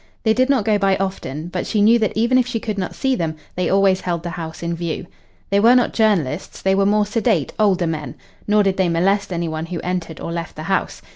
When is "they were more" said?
6.59-7.05